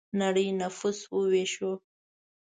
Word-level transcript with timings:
نړۍ 0.21 0.47
نفوس 0.59 0.99
وویشو. 1.13 1.71